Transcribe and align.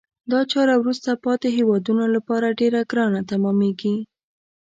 دا 0.31 0.39
چاره 0.51 0.73
وروسته 0.77 1.21
پاتې 1.25 1.47
هېوادونه 1.57 2.03
لپاره 2.15 2.55
ډیره 2.59 2.81
ګرانه 2.91 3.21
تمامیږي. 3.31 3.95